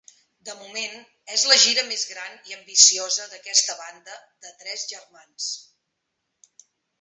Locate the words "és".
1.35-1.43